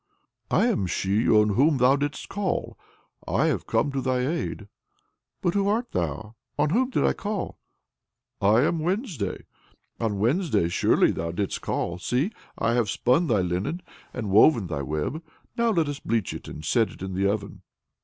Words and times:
"I 0.49 0.65
am 0.65 0.87
she 0.87 1.29
on 1.29 1.49
whom 1.49 1.77
thou 1.77 1.95
didst 1.95 2.27
call. 2.27 2.75
I 3.27 3.45
have 3.49 3.67
come 3.67 3.91
to 3.91 4.01
thy 4.01 4.25
aid." 4.25 4.67
"But 5.43 5.53
who 5.53 5.67
art 5.67 5.91
thou? 5.91 6.33
On 6.57 6.71
whom 6.71 6.89
did 6.89 7.05
I 7.05 7.13
call?" 7.13 7.59
"I 8.41 8.61
am 8.61 8.79
Wednesday. 8.79 9.45
On 9.99 10.17
Wednesday 10.17 10.69
surely 10.69 11.11
thou 11.11 11.31
didst 11.31 11.61
call. 11.61 11.99
See, 11.99 12.31
I 12.57 12.73
have 12.73 12.89
spun 12.89 13.27
thy 13.27 13.41
linen 13.41 13.83
and 14.11 14.31
woven 14.31 14.65
thy 14.65 14.81
web: 14.81 15.21
now 15.55 15.69
let 15.69 15.87
us 15.87 15.99
bleach 15.99 16.33
it 16.33 16.47
and 16.47 16.65
set 16.65 16.89
it 16.89 17.03
in 17.03 17.13
the 17.13 17.31
oven. 17.31 17.61